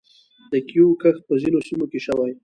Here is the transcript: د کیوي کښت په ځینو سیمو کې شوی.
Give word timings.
د 0.51 0.53
کیوي 0.67 0.93
کښت 1.01 1.21
په 1.27 1.33
ځینو 1.41 1.59
سیمو 1.67 1.85
کې 1.91 1.99
شوی. 2.05 2.31